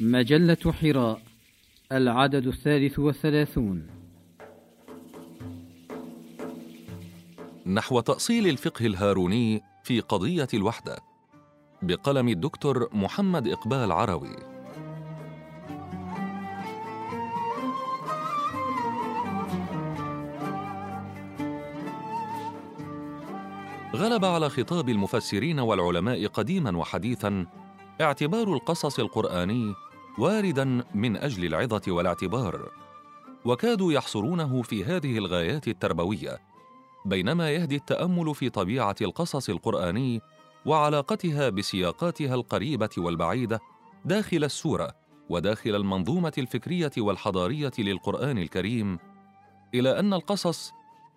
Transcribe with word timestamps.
مجلة 0.00 0.72
حراء 0.72 1.22
العدد 1.92 2.46
الثالث 2.46 2.98
والثلاثون. 2.98 3.86
نحو 7.66 8.00
تأصيل 8.00 8.46
الفقه 8.46 8.86
الهاروني 8.86 9.62
في 9.84 10.00
قضية 10.00 10.48
الوحدة 10.54 10.96
بقلم 11.82 12.28
الدكتور 12.28 12.88
محمد 12.92 13.48
إقبال 13.48 13.92
عروي. 13.92 14.36
غلب 23.94 24.24
على 24.24 24.48
خطاب 24.48 24.88
المفسرين 24.88 25.60
والعلماء 25.60 26.26
قديما 26.26 26.76
وحديثا 26.76 27.46
اعتبار 28.00 28.54
القصص 28.54 28.98
القرآني 28.98 29.74
واردا 30.18 30.84
من 30.94 31.16
أجل 31.16 31.44
العظة 31.44 31.82
والاعتبار. 31.88 32.70
وكادوا 33.44 33.92
يحصرونه 33.92 34.62
في 34.62 34.84
هذه 34.84 35.18
الغايات 35.18 35.68
التربوية 35.68 36.38
بينما 37.04 37.50
يهدي 37.50 37.76
التأمل 37.76 38.34
في 38.34 38.50
طبيعة 38.50 38.96
القصص 39.02 39.48
القرآني 39.48 40.20
وعلاقتها 40.66 41.48
بسياقاتها 41.48 42.34
القريبة 42.34 42.90
والبعيدة 42.98 43.60
داخل 44.04 44.44
السورة 44.44 44.92
وداخل 45.28 45.74
المنظومة 45.74 46.32
الفكرية 46.38 46.92
والحضارية 46.98 47.72
للقرآن 47.78 48.38
الكريم 48.38 48.98
إلى 49.74 49.98
أن 49.98 50.14
القصص 50.14 50.72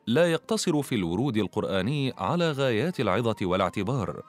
لا 0.07 0.31
يقتصر 0.31 0.81
في 0.81 0.95
الورود 0.95 1.37
القرآني 1.37 2.13
على 2.17 2.51
غايات 2.51 2.99
العظة 2.99 3.35
والاعتبار 3.41 4.21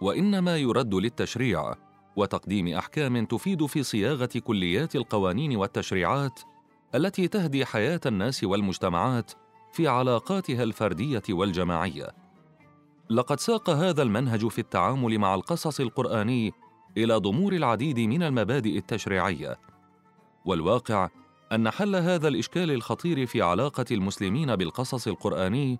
وإنما 0.00 0.56
يرد 0.56 0.94
للتشريع. 0.94 1.74
وتقديم 2.16 2.68
أحكام 2.68 3.24
تفيد 3.24 3.66
في 3.66 3.82
صياغة 3.82 4.28
كليات 4.44 4.96
القوانين 4.96 5.56
والتشريعات 5.56 6.40
التي 6.94 7.28
تهدي 7.28 7.64
حياة 7.64 8.00
الناس 8.06 8.44
والمجتمعات 8.44 9.32
في 9.72 9.88
علاقاتها 9.88 10.62
الفردية 10.62 11.22
والجماعية. 11.30 12.08
لقد 13.10 13.40
ساق 13.40 13.70
هذا 13.70 14.02
المنهج 14.02 14.48
في 14.48 14.58
التعامل 14.58 15.18
مع 15.18 15.34
القصص 15.34 15.80
القرآني 15.80 16.52
إلى 16.96 17.14
ضمور 17.14 17.52
العديد 17.52 18.00
من 18.00 18.22
المبادئ 18.22 18.78
التشريعية. 18.78 19.58
والواقع 20.44 21.08
أن 21.52 21.70
حل 21.70 21.96
هذا 21.96 22.28
الإشكال 22.28 22.70
الخطير 22.70 23.26
في 23.26 23.42
علاقة 23.42 23.84
المسلمين 23.90 24.56
بالقصص 24.56 25.08
القرآني 25.08 25.78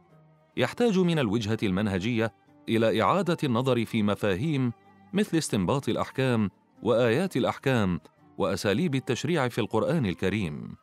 يحتاج 0.57 0.99
من 0.99 1.19
الوجهة 1.19 1.59
المنهجية 1.63 2.33
إلى 2.69 3.03
إعادة 3.03 3.37
النظر 3.45 3.85
في 3.85 4.03
مفاهيم 4.03 4.73
مثل 5.13 5.39
استنباط 5.39 5.89
الأحكام 5.89 6.51
وآيات 6.83 7.37
الأحكام 7.37 8.01
وأساليب 8.39 8.95
التشريع 8.95 9.49
في 9.49 9.61
القرآن 9.61 10.07
الكريم. 10.07 10.77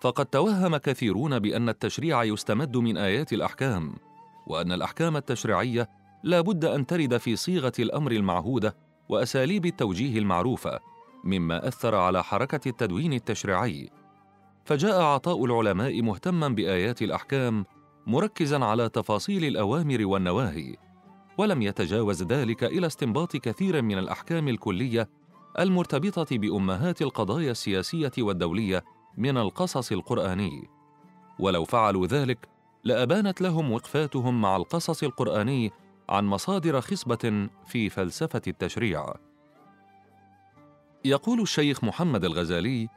فقد 0.00 0.26
توهم 0.26 0.76
كثيرون 0.76 1.38
بأن 1.38 1.68
التشريع 1.68 2.24
يستمد 2.24 2.76
من 2.76 2.96
آيات 2.96 3.32
الأحكام 3.32 3.94
وأن 4.46 4.72
الأحكام 4.72 5.16
التشريعية 5.16 5.88
لا 6.22 6.40
بد 6.40 6.64
أن 6.64 6.86
ترد 6.86 7.16
في 7.16 7.36
صيغة 7.36 7.72
الأمر 7.78 8.12
المعهودة 8.12 8.76
وأساليب 9.08 9.66
التوجيه 9.66 10.18
المعروفة 10.18 10.80
مما 11.24 11.68
أثر 11.68 11.94
على 11.94 12.24
حركة 12.24 12.68
التدوين 12.68 13.12
التشريعي. 13.12 13.90
فجاء 14.64 15.02
عطاء 15.02 15.44
العلماء 15.44 16.02
مهتما 16.02 16.48
بآيات 16.48 17.02
الأحكام 17.02 17.64
مركزا 18.06 18.64
على 18.64 18.88
تفاصيل 18.88 19.44
الأوامر 19.44 20.06
والنواهي 20.06 20.76
ولم 21.40 21.62
يتجاوز 21.62 22.22
ذلك 22.22 22.64
إلى 22.64 22.86
استنباط 22.86 23.36
كثير 23.36 23.82
من 23.82 23.98
الأحكام 23.98 24.48
الكلية 24.48 25.08
المرتبطة 25.58 26.38
بأمهات 26.38 27.02
القضايا 27.02 27.50
السياسية 27.50 28.12
والدولية 28.18 28.84
من 29.16 29.38
القصص 29.38 29.92
القرآني. 29.92 30.68
ولو 31.38 31.64
فعلوا 31.64 32.06
ذلك 32.06 32.48
لأبانت 32.84 33.40
لهم 33.40 33.72
وقفاتهم 33.72 34.40
مع 34.40 34.56
القصص 34.56 35.02
القرآني 35.02 35.70
عن 36.08 36.24
مصادر 36.24 36.80
خصبة 36.80 37.48
في 37.66 37.88
فلسفة 37.88 38.42
التشريع. 38.46 39.14
يقول 41.04 41.40
الشيخ 41.40 41.84
محمد 41.84 42.24
الغزالي 42.24 42.88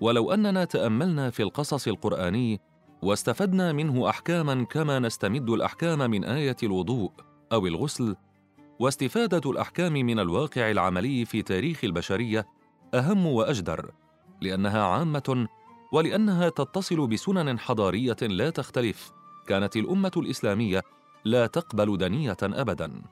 ولو 0.00 0.32
أننا 0.32 0.64
تأملنا 0.64 1.30
في 1.30 1.42
القصص 1.42 1.88
القرآني 1.88 2.60
واستفدنا 3.02 3.72
منه 3.72 4.08
أحكاما 4.08 4.64
كما 4.64 4.98
نستمد 4.98 5.50
الأحكام 5.50 6.10
من 6.10 6.24
آية 6.24 6.56
الوضوء 6.62 7.12
أو 7.52 7.66
الغسل 7.66 8.16
واستفادة 8.78 9.50
الأحكام 9.50 9.92
من 9.92 10.18
الواقع 10.18 10.70
العملي 10.70 11.24
في 11.24 11.42
تاريخ 11.42 11.84
البشرية 11.84 12.46
أهم 12.94 13.26
وأجدر 13.26 13.90
لأنها 14.40 14.82
عامة 14.82 15.48
ولأنها 15.92 16.48
تتصل 16.48 17.06
بسنن 17.06 17.58
حضارية 17.58 18.16
لا 18.22 18.50
تختلف. 18.50 19.12
كانت 19.46 19.76
الأمة 19.76 20.12
الإسلامية 20.16 20.82
لا 21.24 21.46
تقبل 21.46 21.98
دنية 21.98 22.36
ابدا. 22.42 23.02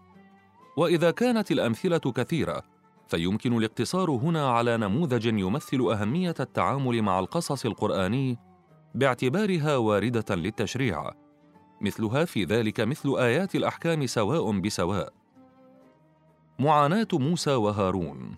وإذا 0.77 1.10
كانت 1.10 1.50
الأمثلة 1.50 1.98
كثيرة 1.98 2.62
فيمكن 3.09 3.56
الاقتصار 3.56 4.10
هنا 4.10 4.50
على 4.50 4.77
نموذج 4.77 5.27
يمثل 5.27 5.81
أهمية 5.81 6.34
التعامل 6.41 7.03
مع 7.03 7.19
القصص 7.19 7.66
القرآني 7.66 8.38
باعتبارها 8.94 9.77
واردة 9.77 10.34
للتشريع. 10.34 11.10
مثلها 11.81 12.25
في 12.25 12.44
ذلك 12.44 12.81
مثل 12.81 13.19
آيات 13.19 13.55
الأحكام 13.55 14.06
سواء 14.06 14.61
بسواء. 14.61 15.12
معاناة 16.59 17.09
موسى 17.12 17.55
وهارون. 17.55 18.37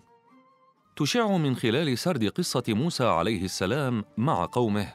تشع 0.95 1.37
من 1.37 1.55
خلال 1.55 1.97
سرد 1.97 2.25
قصة 2.27 2.63
موسى 2.67 3.03
عليه 3.03 3.43
السلام 3.43 4.05
مع 4.17 4.45
قومه 4.51 4.93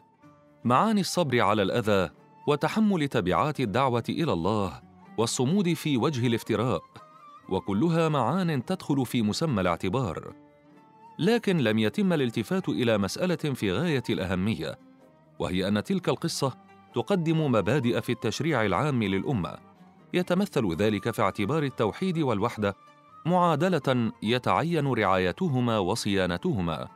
معاني 0.65 1.01
الصبر 1.01 1.41
على 1.41 1.62
الأذى 1.62 2.11
وتحمل 2.47 3.09
تبعات 3.09 3.61
الدعوة 3.61 4.05
إلى 4.09 4.33
الله 4.33 4.83
والصمود 5.19 5.73
في 5.73 5.97
وجه 5.97 6.27
الافتراء 6.27 6.83
وكلها 7.49 8.09
معان 8.09 8.65
تدخل 8.65 9.07
في 9.07 9.23
مسمى 9.23 9.61
الاعتبار. 9.61 10.34
لكن 11.19 11.59
لم 11.59 11.78
يتم 11.78 12.13
الالتفات 12.13 12.69
إلى 12.69 12.99
مسألة 12.99 13.37
في 13.37 13.73
غاية 13.73 14.03
الأهمية 14.11 14.78
وهي 15.39 15.69
أن 15.69 15.84
تلك 15.84 16.09
القصة 16.09 16.66
تقدم 16.97 17.53
مبادئ 17.53 18.01
في 18.01 18.12
التشريع 18.12 18.65
العام 18.65 19.03
للأمة. 19.03 19.55
يتمثل 20.15 20.75
ذلك 20.75 21.11
في 21.11 21.23
اعتبار 21.23 21.62
التوحيد 21.62 22.19
والوحدة 22.19 22.77
معادلة 23.27 24.12
يتعين 24.23 24.87
رعايتهما 24.87 25.79
وصيانتهما. 25.79 26.89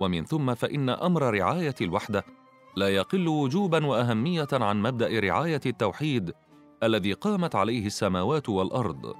ومن 0.00 0.24
ثم 0.24 0.54
فإن 0.54 0.88
أمر 0.88 1.34
رعاية 1.34 1.74
الوحدة 1.80 2.24
لا 2.76 2.88
يقل 2.88 3.28
وجوبا 3.28 3.86
وأهمية 3.86 4.48
عن 4.52 4.82
مبدأ 4.82 5.20
رعاية 5.20 5.60
التوحيد 5.66 6.32
الذي 6.82 7.12
قامت 7.12 7.54
عليه 7.54 7.86
السماوات 7.86 8.48
والأرض. 8.48 9.14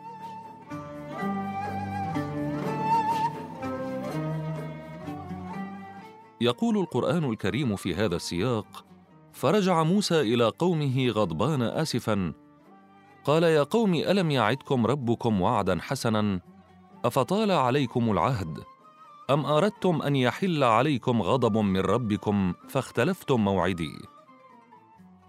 يقول 6.41 6.79
القرآن 6.79 7.25
الكريم 7.25 7.77
في 7.77 7.95
هذا 7.95 8.17
السياق 8.17 8.86
فرجع 9.37 9.83
موسى 9.83 10.21
إلى 10.21 10.45
قومه 10.45 11.09
غضبان 11.09 11.63
اسفا. 11.63 12.33
قال 13.25 13.43
يا 13.43 13.63
قوم 13.63 13.95
ألم 13.95 14.31
يعدكم 14.31 14.87
ربكم 14.87 15.41
وعدا 15.41 15.79
حسنا؟ 15.81 16.41
أفطال 17.05 17.51
عليكم 17.51 18.11
العهد؟ 18.11 18.59
أم 19.31 19.47
أردتم 19.47 20.03
أن 20.03 20.17
يحل 20.17 20.65
عليكم 20.65 21.23
غضب 21.23 21.59
من 21.59 21.81
ربكم 21.81 22.55
فاختلفتم 22.69 23.41
موعدي؟ 23.41 23.93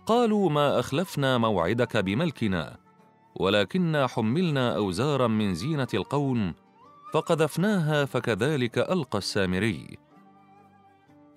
قالوا 0.06 0.50
ما 0.50 0.80
أخلفنا 0.80 1.38
موعدك 1.38 1.98
بملكنا 1.98 2.78
ولكنا 3.36 4.08
حملنا 4.08 4.76
اوزارا 4.76 5.28
من 5.28 5.54
زينة 5.54 5.88
القوم 5.94 6.54
فقذفناها 7.14 8.06
فكذلك 8.06 8.78
ألقى 8.78 9.18
السامري. 9.18 10.07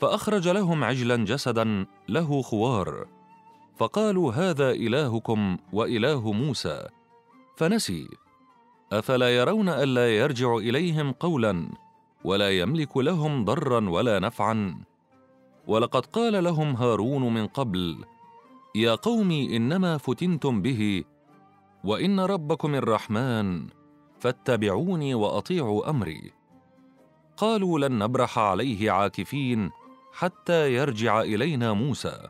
فأخرج 0.01 0.49
لهم 0.49 0.85
عجلا 0.85 1.17
جسدا 1.17 1.87
له 2.09 2.43
خوار. 2.43 3.07
فقالوا 3.77 4.33
هذا 4.33 4.71
إلهكم 4.71 5.57
وإله 5.73 6.33
موسى. 6.33 6.89
فنسي. 7.57 8.09
أفلا 8.93 9.37
يرون 9.37 9.69
ألا 9.69 10.17
يرجع 10.17 10.57
إليهم 10.57 11.13
قولا 11.13 11.69
ولا 12.25 12.51
يملك 12.51 12.97
لهم 12.97 13.45
ضرا 13.45 13.91
ولا 13.91 14.19
نفعا. 14.19 14.85
ولقد 15.67 16.07
قال 16.07 16.45
لهم 16.45 16.77
هارون 16.77 17.35
من 17.35 17.47
قبل 17.47 18.05
يا 18.75 18.95
قوم 18.95 19.31
إنما 19.31 19.99
فتنتم 19.99 20.63
به 20.63 21.05
وإن 21.85 22.21
ربكم 22.21 22.75
الرحمن 22.75 23.67
فاتبعوني 24.19 25.15
وأطيعوا 25.15 25.91
أمري. 25.91 26.33
قالوا 27.37 27.89
لن 27.89 27.99
نبرح 27.99 28.39
عليه 28.39 28.91
عاكفين 28.91 29.71
حتى 30.13 30.75
يرجع 30.75 31.21
إلينا 31.21 31.73
موسى. 31.73 32.29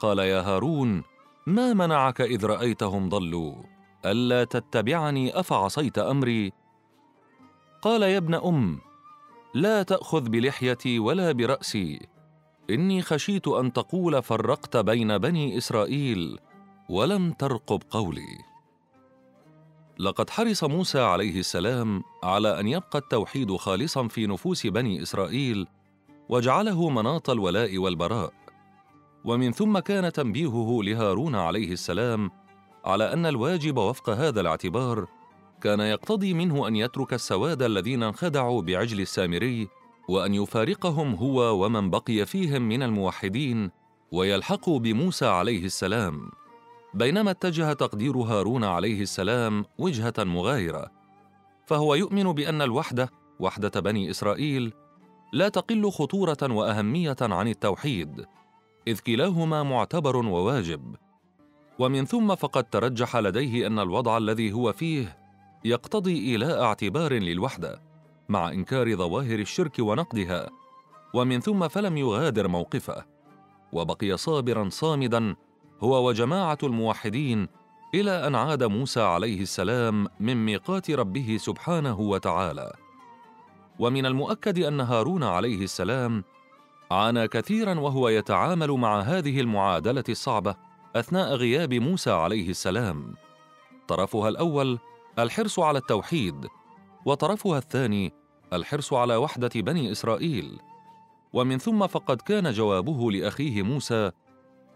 قال 0.00 0.18
يا 0.18 0.40
هارون 0.40 1.02
ما 1.46 1.72
منعك 1.72 2.20
إذ 2.20 2.46
رأيتهم 2.46 3.08
ضلوا؟ 3.08 3.54
ألا 4.04 4.44
تتبعني 4.44 5.40
أفعصيت 5.40 5.98
أمري؟ 5.98 6.52
قال 7.82 8.02
يا 8.02 8.18
ابن 8.18 8.34
أم 8.34 8.80
لا 9.54 9.82
تأخذ 9.82 10.28
بلحيتي 10.28 10.98
ولا 10.98 11.32
برأسي. 11.32 12.00
إني 12.70 13.02
خشيت 13.02 13.48
أن 13.48 13.72
تقول 13.72 14.22
فرقت 14.22 14.76
بين 14.76 15.18
بني 15.18 15.58
إسرائيل 15.58 16.38
ولم 16.88 17.32
ترقب 17.32 17.82
قولي. 17.90 18.38
لقد 19.98 20.30
حرص 20.30 20.64
موسى 20.64 21.00
عليه 21.00 21.40
السلام 21.40 22.02
على 22.22 22.60
أن 22.60 22.68
يبقى 22.68 22.98
التوحيد 22.98 23.56
خالصا 23.56 24.08
في 24.08 24.26
نفوس 24.26 24.66
بني 24.66 25.02
إسرائيل 25.02 25.66
وجعله 26.28 26.90
مناط 26.90 27.30
الولاء 27.30 27.78
والبراء. 27.78 28.32
ومن 29.24 29.52
ثم 29.52 29.78
كان 29.78 30.12
تنبيهه 30.12 30.82
لهارون 30.82 31.34
عليه 31.34 31.72
السلام 31.72 32.30
على 32.84 33.12
أن 33.12 33.26
الواجب 33.26 33.76
وفق 33.76 34.10
هذا 34.10 34.40
الاعتبار 34.40 35.06
كان 35.60 35.80
يقتضي 35.80 36.34
منه 36.34 36.68
أن 36.68 36.76
يترك 36.76 37.14
السواد 37.14 37.62
الذين 37.62 38.02
انخدعوا 38.02 38.62
بعجل 38.62 39.00
السامري 39.00 39.68
وأن 40.08 40.34
يفارقهم 40.34 41.14
هو 41.14 41.64
ومن 41.64 41.90
بقي 41.90 42.26
فيهم 42.26 42.62
من 42.62 42.82
الموحدين 42.82 43.70
ويلحقوا 44.12 44.78
بموسى 44.78 45.26
عليه 45.26 45.64
السلام. 45.64 46.30
بينما 46.94 47.30
اتجه 47.30 47.72
تقدير 47.72 48.16
هارون 48.16 48.64
عليه 48.64 49.02
السلام 49.02 49.64
وجهة 49.78 50.14
مغايرة 50.18 50.90
فهو 51.66 51.94
يؤمن 51.94 52.32
بأن 52.32 52.62
الوحدة 52.62 53.10
وحدة 53.40 53.80
بني 53.80 54.10
إسرائيل 54.10 54.72
لا 55.34 55.48
تقل 55.48 55.90
خطورة 55.90 56.36
وأهمية 56.42 57.16
عن 57.20 57.48
التوحيد 57.48 58.26
إذ 58.88 58.98
كلاهما 58.98 59.62
معتبر 59.62 60.16
وواجب. 60.16 60.96
ومن 61.78 62.04
ثم 62.04 62.34
فقد 62.34 62.64
ترجح 62.64 63.16
لديه 63.16 63.66
أن 63.66 63.78
الوضع 63.78 64.18
الذي 64.18 64.52
هو 64.52 64.72
فيه 64.72 65.18
يقتضي 65.64 66.18
ايلاء 66.18 66.62
اعتبار 66.62 67.12
للوحدة 67.12 67.82
مع 68.28 68.48
إنكار 68.48 68.96
ظواهر 68.96 69.38
الشرك 69.38 69.76
ونقدها. 69.78 70.50
ومن 71.14 71.40
ثم 71.40 71.68
فلم 71.68 71.96
يغادر 71.96 72.48
موقفه. 72.48 73.04
وبقي 73.72 74.16
صابرا 74.16 74.68
صامدا 74.68 75.36
هو 75.80 76.08
وجماعة 76.08 76.58
الموحدين 76.62 77.48
إلى 77.94 78.26
أن 78.26 78.34
عاد 78.34 78.64
موسى 78.64 79.00
عليه 79.00 79.42
السلام 79.42 80.06
من 80.20 80.44
ميقات 80.44 80.90
ربه 80.90 81.36
سبحانه 81.40 82.00
وتعالى. 82.00 82.83
ومن 83.78 84.06
المؤكد 84.06 84.58
أن 84.58 84.80
هارون 84.80 85.24
عليه 85.24 85.64
السلام 85.64 86.24
عانى 86.90 87.28
كثيرا 87.28 87.80
وهو 87.80 88.08
يتعامل 88.08 88.70
مع 88.70 89.00
هذه 89.00 89.40
المعادلة 89.40 90.04
الصعبة 90.08 90.54
أثناء 90.96 91.34
غياب 91.34 91.74
موسى 91.74 92.10
عليه 92.10 92.50
السلام. 92.50 93.14
طرفها 93.88 94.28
الأول 94.28 94.78
الحرص 95.18 95.58
على 95.58 95.78
التوحيد 95.78 96.46
وطرفها 97.04 97.58
الثاني 97.58 98.12
الحرص 98.52 98.92
على 98.92 99.16
وحدة 99.16 99.50
بني 99.54 99.92
إسرائيل. 99.92 100.58
ومن 101.32 101.58
ثم 101.58 101.86
فقد 101.86 102.20
كان 102.20 102.52
جوابه 102.52 103.10
لأخيه 103.10 103.62
موسى 103.62 104.10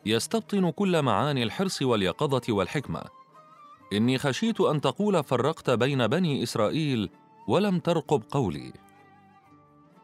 يستبطن 0.07 0.71
كل 0.71 1.03
معاني 1.03 1.43
الحرص 1.43 1.83
واليقظة 1.83 2.43
والحكمة. 2.49 3.03
إني 3.93 4.19
خشيت 4.19 4.61
أن 4.61 4.81
تقول 4.81 5.25
فرقت 5.25 5.71
بين 5.71 6.07
بني 6.07 6.43
إسرائيل 6.43 7.11
ولم 7.49 7.79
ترقب 7.79 8.23
قولي. 8.31 8.73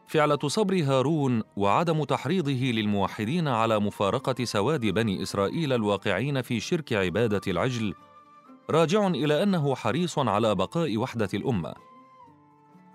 فعله 0.06 0.38
صبر 0.46 0.82
هارون 0.82 1.42
وعدم 1.56 2.04
تحريضه 2.04 2.52
للموحدين 2.52 3.48
على 3.48 3.80
مفارقة 3.80 4.44
سواد 4.44 4.86
بني 4.86 5.22
إسرائيل 5.22 5.72
الواقعين 5.72 6.42
في 6.42 6.60
شرك 6.60 6.92
عبادة 6.92 7.40
العجل 7.46 7.94
راجع 8.70 9.06
إلى 9.06 9.42
أنه 9.42 9.74
حريص 9.74 10.18
على 10.18 10.54
بقاء 10.54 10.96
وحدة 10.96 11.28
الأمة. 11.34 11.74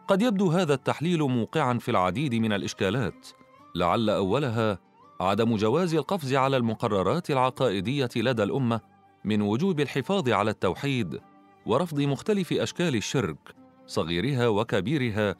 قد 0.07 0.21
يبدو 0.21 0.49
هذا 0.51 0.73
التحليل 0.73 1.23
موقعا 1.23 1.77
في 1.77 1.91
العديد 1.91 2.35
من 2.35 2.53
الإشكالات 2.53 3.27
لعل 3.75 4.09
أولها 4.09 4.79
عدم 5.21 5.55
جواز 5.55 5.95
القفز 5.95 6.33
على 6.33 6.57
المقررات 6.57 7.31
العقائدية 7.31 8.09
لدى 8.15 8.43
الأمة 8.43 8.81
من 9.25 9.41
وجوب 9.41 9.79
الحفاظ 9.79 10.29
على 10.29 10.51
التوحيد 10.51 11.19
ورفض 11.65 12.01
مختلف 12.01 12.53
أشكال 12.53 12.95
الشرك 12.95 13.55
صغيرها 13.87 14.47
وكبيرها 14.47 15.35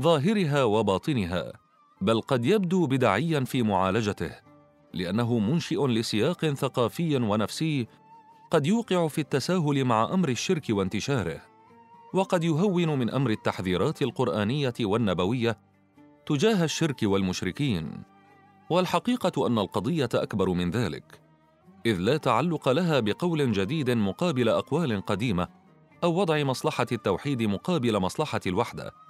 ظاهرها 0.00 0.64
وباطنها 0.64 1.52
بل 2.00 2.20
قد 2.20 2.46
يبدو 2.46 2.86
بدعيا 2.86 3.40
في 3.40 3.62
معالجته 3.62 4.30
لأنه 4.92 5.38
منشئ 5.38 5.86
لسياق 5.86 6.46
ثقافي 6.46 7.16
ونفسي 7.16 7.86
قد 8.50 8.66
يوقع 8.66 9.08
في 9.08 9.20
التساهل 9.20 9.84
مع 9.84 10.14
أمر 10.14 10.28
الشرك 10.28 10.66
وانتشاره 10.70 11.40
وقد 12.14 12.44
يهون 12.44 12.98
من 12.98 13.10
أمر 13.10 13.30
التحذيرات 13.30 14.02
القرآنية 14.02 14.74
والنبوية 14.80 15.58
تجاه 16.26 16.64
الشرك 16.64 17.02
والمشركين 17.02 18.02
والحقيقة 18.70 19.46
أن 19.46 19.58
القضية 19.58 20.08
أكبر 20.14 20.48
من 20.48 20.70
ذلك 20.70 21.20
إذ 21.86 21.96
لا 21.98 22.16
تعلق 22.16 22.68
لها 22.68 23.00
بقول 23.00 23.52
جديد 23.52 23.90
مقابل 23.90 24.48
أقوال 24.48 25.06
قديمة 25.06 25.48
أو 26.04 26.14
وضع 26.14 26.42
مصلحة 26.42 26.86
التوحيد 26.92 27.42
مقابل 27.42 27.98
مصلحة 27.98 28.40
الوحدة. 28.46 29.03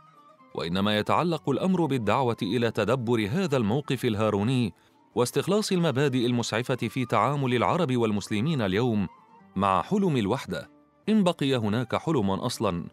وإنما 0.55 0.99
يتعلق 0.99 1.51
الأمر 1.51 1.87
بالدعوة 1.87 2.37
إلى 2.43 2.71
تدبر 2.71 3.29
هذا 3.31 3.57
الموقف 3.57 4.05
الهاروني 4.05 4.73
واستخلاص 5.15 5.73
المبادئ 5.73 6.27
المسعفة 6.27 6.75
في 6.77 7.05
تعامل 7.05 7.55
العرب 7.55 7.97
والمسلمين 7.97 8.63
اليوم 8.63 9.09
مع 9.57 9.83
حلم 9.83 10.17
الوحدة. 10.17 10.71
إن 11.09 11.25
بقي 11.25 11.57
هناك 11.57 11.97
حلم 11.97 12.31
أصلا. 12.31 12.85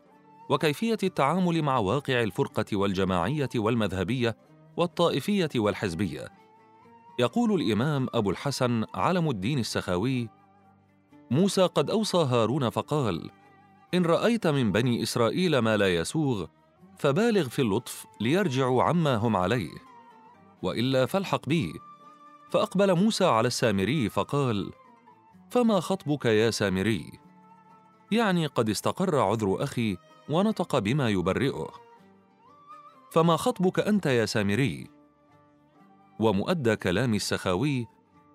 وكيفية 0.50 0.98
التعامل 1.04 1.62
مع 1.62 1.78
واقع 1.78 2.24
الفرقة 2.24 2.66
والجماعية 2.78 3.50
والمذهبية 3.56 4.38
والطائفية 4.78 5.50
والحزبية. 5.56 6.28
يقول 7.20 7.62
الإمام 7.62 8.08
أبو 8.14 8.32
الحسن 8.32 8.86
علم 8.96 9.30
الدين 9.30 9.60
السخاوي 9.60 10.30
موسى 11.32 11.62
قد 11.62 11.90
أوصى 11.90 12.18
هارون 12.18 12.70
فقال 12.70 13.30
إن 13.94 14.06
رأيت 14.06 14.48
من 14.48 14.72
بني 14.72 15.04
إسرائيل 15.04 15.60
ما 15.60 15.78
لا 15.78 15.96
يسوغ 15.96 16.46
فبالغ 17.02 17.50
في 17.50 17.62
اللطف 17.62 18.06
ليرجعوا 18.20 18.84
عما 18.84 19.16
هم 19.16 19.36
عليه 19.36 19.72
وإلا 20.62 21.06
فالحق 21.06 21.50
بي 21.50 21.74
فأقبل 22.50 22.96
موسى 22.96 23.26
على 23.26 23.48
السامري 23.48 24.10
فقال 24.10 24.72
فما 25.50 25.80
خطبك 25.80 26.26
يا 26.26 26.52
سامري؟ 26.52 27.12
يعني 28.12 28.46
قد 28.46 28.70
استقر 28.70 29.20
عذر 29.20 29.64
أخي 29.64 29.98
ونطق 30.30 30.80
بما 30.80 31.10
يبرئه. 31.10 31.70
فما 33.12 33.38
خطبك 33.38 33.80
أنت 33.80 34.06
يا 34.06 34.26
سامري؟ 34.26 34.88
ومؤدى 36.20 36.76
كلام 36.76 37.14
السخاوي 37.14 37.88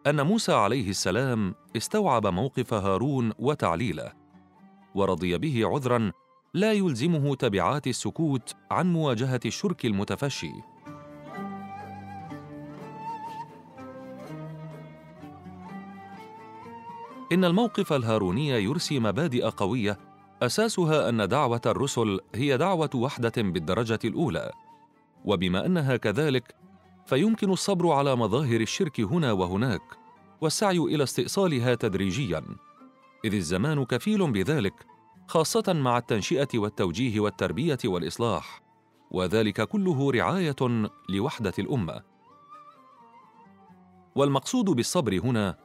أن 0.07 0.27
موسى 0.27 0.53
عليه 0.53 0.91
السلام 0.91 1.55
استوعب 1.77 2.27
موقف 2.27 2.75
هارون 2.75 3.33
وتعليله 3.39 4.13
ورضي 4.95 5.39
به 5.39 5.63
عذرا 5.67 6.13
لا 6.55 6.73
يلزمه 6.73 7.35
تبعات 7.35 7.87
السكوت 7.87 8.55
عن 8.71 8.93
مواجهة 8.93 9.41
الشرك 9.47 9.87
المتفشي. 9.87 10.53
إن 17.33 17.45
الموقف 17.45 17.93
الهاروني 17.93 18.49
يرسي 18.49 19.01
مبادئ 19.01 19.45
قوية 19.45 19.99
أساسها 20.43 21.09
أن 21.09 21.29
دعوة 21.29 21.61
الرسل 21.67 22.21
هي 22.35 22.57
دعوة 22.57 22.91
وحدة 22.95 23.33
بالدرجة 23.37 23.99
الأولى. 24.05 24.51
وبما 25.25 25.67
أنها 25.67 25.97
كذلك 25.97 26.55
فيمكن 27.07 27.51
الصبر 27.51 27.91
على 27.91 28.17
مظاهر 28.17 28.61
الشرك 28.61 29.01
هنا 29.01 29.33
وهناك 29.33 29.83
والسعي 30.41 30.79
إلى 30.79 31.03
استئصالها 31.03 31.75
تدريجيا. 31.75 32.43
إذ 33.25 33.35
الزمان 33.35 33.85
كفيل 33.85 34.33
بذلك 34.33 34.96
خاصة 35.29 35.73
مع 35.73 35.99
التنشئة 35.99 36.49
والتوجيه 36.55 37.21
والتربية 37.21 37.79
والإصلاح. 37.85 38.63
وذلك 39.11 39.69
كله 39.69 40.11
رعاية 40.11 40.57
لوحدة 41.09 41.53
الأمة. 41.59 42.03
والمقصود 44.15 44.65
بالصبر 44.65 45.21
هنا 45.25 45.59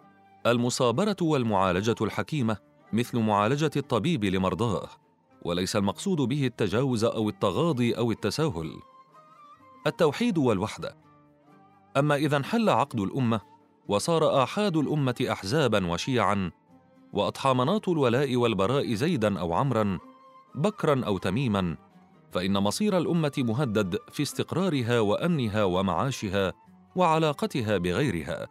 المصابرة 0.45 1.15
والمعالجة 1.21 1.95
الحكيمة 2.01 2.57
مثل 2.93 3.19
معالجة 3.19 3.71
الطبيب 3.77 4.25
لمرضاه 4.25 4.89
وليس 5.41 5.75
المقصود 5.75 6.17
به 6.21 6.45
التجاوز 6.45 7.03
أو 7.03 7.29
التغاضي 7.29 7.97
أو 7.97 8.11
التساهل. 8.11 8.79
التوحيد 9.87 10.37
والوحدة. 10.37 10.97
أما 11.97 12.15
إذا 12.15 12.37
انحل 12.37 12.69
عقد 12.69 12.99
الأمة 12.99 13.41
وصار 13.87 14.43
آحاد 14.43 14.77
الأمة 14.77 15.25
احزابا 15.31 15.87
وشيعا 15.87 16.51
وأضحى 17.13 17.53
مناط 17.53 17.89
الولاء 17.89 18.35
والبراء 18.35 18.93
زيدا 18.93 19.39
أو 19.39 19.53
عمرا 19.53 19.99
بكرا 20.55 21.05
أو 21.05 21.17
تميما 21.17 21.77
فإن 22.31 22.57
مصير 22.57 22.97
الأمة 22.97 23.33
مهدد 23.37 23.97
في 24.11 24.23
استقرارها 24.23 24.99
وأمنها 24.99 25.63
ومعاشها 25.63 26.53
وعلاقتها 26.95 27.77
بغيرها. 27.77 28.47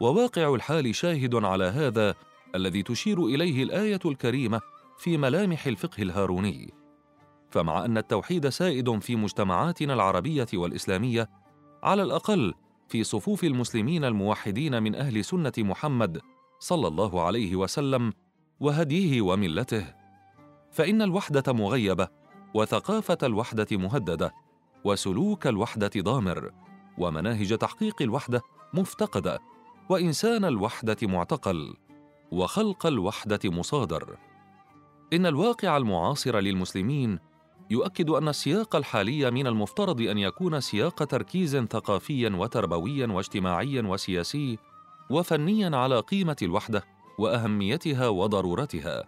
وواقع 0.00 0.54
الحال 0.54 0.94
شاهد 0.94 1.34
على 1.34 1.64
هذا 1.64 2.14
الذي 2.54 2.82
تشير 2.82 3.24
إليه 3.24 3.62
الآية 3.62 4.00
الكريمة 4.04 4.60
في 4.98 5.18
ملامح 5.18 5.66
الفقه 5.66 6.02
الهاروني. 6.02 6.74
فمع 7.50 7.84
أن 7.84 7.98
التوحيد 7.98 8.48
سائد 8.48 8.98
في 8.98 9.16
مجتمعاتنا 9.16 9.94
العربية 9.94 10.46
والإسلامية 10.54 11.30
على 11.82 12.02
الأقل 12.02 12.54
في 12.88 13.04
صفوف 13.04 13.44
المسلمين 13.44 14.04
الموحدين 14.04 14.82
من 14.82 14.94
أهل 14.94 15.24
سنة 15.24 15.52
محمد 15.58 16.20
صلى 16.58 16.88
الله 16.88 17.22
عليه 17.22 17.56
وسلم 17.56 18.12
وهديه 18.60 19.22
وملته. 19.22 19.94
فإن 20.70 21.02
الوحدة 21.02 21.52
مغيبة 21.52 22.08
وثقافة 22.54 23.18
الوحدة 23.22 23.66
مهددة 23.72 24.34
وسلوك 24.84 25.46
الوحدة 25.46 25.90
ضامر 25.98 26.50
ومناهج 26.98 27.58
تحقيق 27.58 28.02
الوحدة 28.02 28.42
مفتقدة 28.74 29.38
وإنسان 29.88 30.44
الوحدة 30.44 30.96
معتقل 31.02 31.74
وخلق 32.32 32.86
الوحدة 32.86 33.40
مصادر. 33.44 34.16
إن 35.12 35.26
الواقع 35.26 35.76
المعاصر 35.76 36.38
للمسلمين 36.38 37.18
يؤكد 37.70 38.10
أن 38.10 38.28
السياق 38.28 38.76
الحالي 38.76 39.30
من 39.30 39.46
المفترض 39.46 40.00
أن 40.00 40.18
يكون 40.18 40.60
سياق 40.60 41.04
تركيز 41.04 41.56
ثقافي 41.56 42.26
وتربوي 42.26 43.04
واجتماعي 43.04 43.80
وسياسي 43.80 44.58
وفنيا 45.10 45.76
على 45.76 46.00
قيمة 46.00 46.36
الوحدة 46.42 46.84
وأهميتها 47.18 48.08
وضرورتها. 48.08 49.04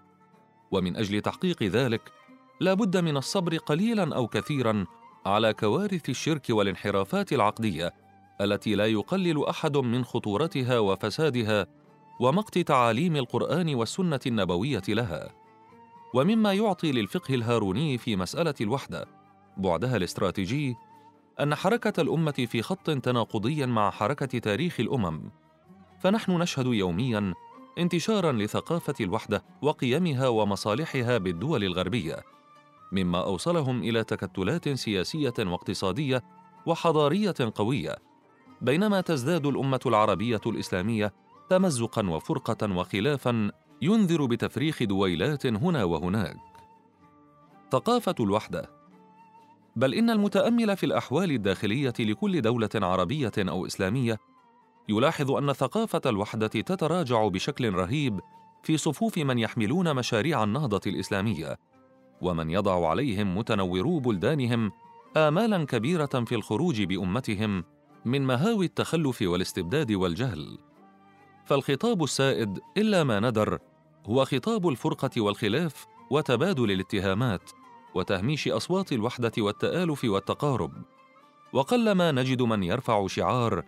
ومن 0.71 0.97
أجل 0.97 1.21
تحقيق 1.21 1.62
ذلك 1.62 2.12
لا 2.61 2.75
بد 2.75 2.97
من 2.97 3.17
الصبر 3.17 3.57
قليلا 3.57 4.17
أو 4.17 4.26
كثيرا 4.26 4.87
على 5.26 5.55
كوارث 5.55 6.09
الشرك 6.09 6.47
والانحرافات 6.50 7.33
العقدية 7.33 7.95
التي 8.40 8.75
لا 8.75 8.87
يقلل 8.87 9.45
أحد 9.45 9.76
من 9.76 10.05
خطورتها 10.05 10.78
وفسادها 10.78 11.67
ومقت 12.21 12.59
تعاليم 12.59 13.17
القرآن 13.17 13.75
والسنة 13.75 14.21
النبوية 14.26 14.83
لها. 14.88 15.35
ومما 16.14 16.52
يعطي 16.52 16.93
للفقه 16.93 17.35
الهاروني 17.35 17.99
في 17.99 18.17
مسألة 18.17 18.55
الوحدة 18.61 19.07
بعدها 19.57 19.97
الاستراتيجي 19.97 20.76
أن 21.40 21.55
حركة 21.55 22.00
الأمة 22.00 22.47
في 22.50 22.62
خط 22.62 22.90
تناقضي 22.90 23.67
مع 23.67 23.90
حركة 23.90 24.38
تاريخ 24.38 24.81
الأمم 24.81 25.31
فنحن 26.00 26.33
نشهد 26.33 26.67
يوميا 26.67 27.35
انتشارا 27.78 28.33
لثقافة 28.33 28.95
الوحدة 29.00 29.45
وقيمها 29.62 30.28
ومصالحها 30.28 31.19
بالدول 31.19 31.64
الغربية 31.64 32.25
مما 32.93 33.25
أوصلهم 33.25 33.83
إلى 33.83 34.05
تكتلات 34.05 34.69
سياسية 34.69 35.35
واقتصادية 35.38 36.23
وحضارية 36.67 37.35
قوية. 37.55 37.97
بينما 38.61 39.00
تزداد 39.00 39.47
الأمة 39.47 39.81
العربية 39.87 40.40
الإسلامية 40.47 41.12
تمزقا 41.50 42.11
وفرقة 42.11 42.73
وخلافا 42.76 43.50
ينذر 43.83 44.25
بتفريخ 44.25 44.83
دويلات 44.83 45.47
هنا 45.47 45.85
وهناك. 45.85 46.37
ثقافة 47.73 48.14
الوحدة. 48.21 48.71
بل 49.76 49.95
إن 49.95 50.11
المتأمل 50.11 50.76
في 50.76 50.87
الأحوال 50.87 51.31
الداخلية 51.31 51.95
لكل 52.00 52.40
دولة 52.40 52.71
عربية 52.75 53.33
أو 53.38 53.67
إسلامية 53.67 54.19
يلاحظ 54.88 55.30
أن 55.30 55.52
ثقافة 55.52 56.00
الوحدة 56.07 56.47
تتراجع 56.47 57.28
بشكل 57.28 57.75
رهيب 57.75 58.21
في 58.62 58.76
صفوف 58.76 59.18
من 59.18 59.38
يحملون 59.38 59.95
مشاريع 59.97 60.45
النهضة 60.45 60.80
الإسلامية 60.87 61.59
ومن 62.21 62.50
يضع 62.50 62.88
عليهم 62.88 63.38
متنورو 63.38 63.99
بلدانهم 63.99 64.73
امالا 65.16 65.64
كبيرة 65.64 66.25
في 66.26 66.35
الخروج 66.35 66.83
بأمتهم 66.83 67.64
من 68.04 68.26
مهاوي 68.26 68.64
التخلف 68.66 69.23
والاستبداد 69.23 69.92
والجهل. 69.92 70.59
فالخطاب 71.45 72.02
السائد 72.02 72.61
إلا 72.76 73.04
ما 73.04 73.21
ندر 73.21 73.59
هو 74.07 74.25
خطاب 74.25 74.68
الفرقة 74.68 75.21
والخلاف 75.21 75.87
وتبادل 76.11 76.71
الاتهامات 76.71 77.50
وتهميش 77.95 78.49
أصوات 78.49 78.92
الوحدة 78.92 79.33
والتآلف 79.38 80.04
والتقارب. 80.04 80.73
وقلما 81.52 82.12
نجد 82.12 82.42
من 82.42 82.62
يرفع 82.62 83.07
شعار 83.07 83.64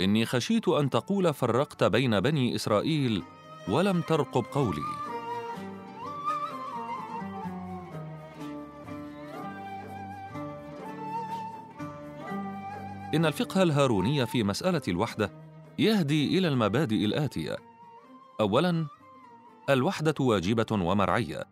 إني 0.00 0.26
خشيت 0.26 0.68
أن 0.68 0.90
تقول 0.90 1.34
فرقت 1.34 1.84
بين 1.84 2.20
بني 2.20 2.54
إسرائيل 2.54 3.22
ولم 3.68 4.00
ترقب 4.00 4.44
قولي. 4.52 5.08
إن 13.14 13.26
الفقه 13.26 13.62
الهاروني 13.62 14.26
في 14.26 14.42
مسألة 14.42 14.82
الوحدة 14.88 15.32
يهدي 15.78 16.38
إلى 16.38 16.48
المبادئ 16.48 17.04
الآتية. 17.04 17.56
اولا 18.40 18.86
الوحدة 19.70 20.14
واجبة 20.20 20.66
ومرعية 20.72 21.44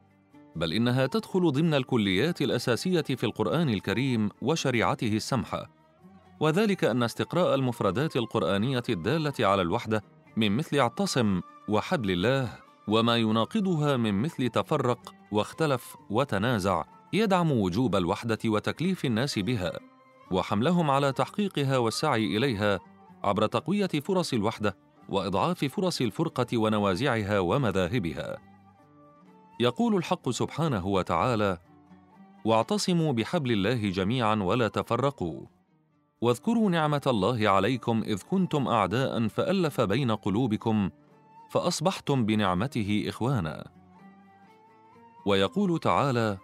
بل 0.57 0.73
إنها 0.73 1.07
تدخل 1.07 1.53
ضمن 1.53 1.75
الكليات 1.75 2.43
الأساسية 2.43 3.01
في 3.03 3.25
القرآن 3.25 3.69
الكريم 3.69 4.29
وشريعته 4.43 5.17
السمحة. 5.17 5.76
وذلك 6.41 6.85
أن 6.85 7.03
استقراء 7.03 7.55
المفردات 7.55 8.17
القرآنية 8.17 8.83
الدالة 8.89 9.35
على 9.41 9.63
الوحدة 9.63 10.03
من 10.37 10.57
مثل 10.57 10.77
اعتصم 10.77 11.41
وحبل 11.69 12.11
الله 12.11 12.59
وما 12.89 13.17
يناقضها 13.17 13.97
من 13.97 14.23
مثل 14.23 14.49
تفرق 14.49 15.15
واختلف 15.33 15.97
وتنازع 16.11 16.85
يدعم 17.13 17.53
وجوب 17.53 17.97
الوحدة 17.97 18.39
وتكليف 18.45 19.05
الناس 19.05 19.39
بها 19.39 19.73
وحملهم 20.31 20.91
على 20.91 21.13
تحقيقها 21.13 21.79
والسعي 21.79 22.37
إليها 22.37 22.81
عبر 23.25 23.47
تقوية 23.47 23.87
فرص 23.87 24.33
الوحدة 24.33 24.77
وإضعاف 25.09 25.65
فرص 25.65 26.01
الفرقة 26.01 26.59
ونوازعها 26.59 27.39
ومذاهبها. 27.39 28.39
يقول 29.61 29.97
الحق 29.97 30.31
سبحانه 30.31 30.87
وتعالى 30.87 31.59
واعتصموا 32.45 33.13
بحبل 33.13 33.53
الله 33.53 33.91
جميعا 33.91 34.35
ولا 34.35 34.69
تفرقوا. 34.69 35.56
واذكروا 36.21 36.71
نعمة 36.71 37.03
الله 37.07 37.49
عليكم 37.49 38.03
إذ 38.03 38.23
كنتم 38.31 38.69
أعداء 38.69 39.29
فألف 39.29 39.81
بين 39.81 40.11
قلوبكم 40.11 40.91
فأصبحتم 41.51 42.27
بنعمته 42.27 43.05
إخوانا. 43.09 43.67
ويقول 45.27 45.79
تعالى 45.79 46.39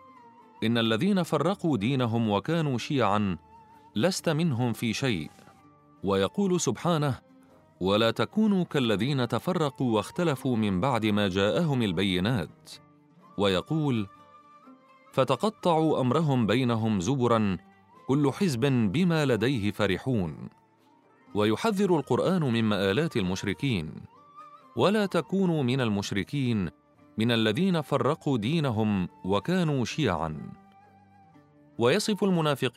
إن 0.65 0.79
الذين 0.79 1.23
فرقوا 1.23 1.77
دينهم 1.77 2.31
وكانوا 2.31 2.79
شيعا 2.79 3.37
لست 3.97 4.29
منهم 4.29 4.73
في 4.73 4.93
شيء. 4.93 5.31
ويقول 6.05 6.61
سبحانه 6.61 7.19
ولا 7.81 8.11
تكونوا 8.11 8.65
كالذين 8.65 9.29
تفرقوا 9.29 9.97
واختلفوا 9.97 10.57
من 10.57 10.81
بعد 10.81 11.07
ما 11.07 11.29
جاءهم 11.29 11.83
البينات. 11.83 12.71
ويقول 13.39 14.07
فتقطعوا 15.13 16.01
أمرهم 16.01 16.47
بينهم 16.47 17.01
زبرا 17.01 17.59
كل 18.13 18.33
حزب 18.33 18.61
بما 18.93 19.27
لديه 19.27 19.71
فرحون. 19.71 20.37
ويحذر 21.35 21.97
القرآن 21.97 22.43
من 22.43 22.65
مآلات 22.65 23.17
المشركين. 23.17 23.93
ولا 24.77 25.07
تكونوا 25.07 25.63
من 25.63 25.81
المشركين 25.81 26.71
من 27.19 27.33
الذين 27.33 27.81
فرقوا 27.81 28.39
دينهم 28.39 29.09
وكانوا 29.25 29.85
شيعا. 29.85 30.53
ويصف 31.79 32.25
المنافقين 32.25 32.71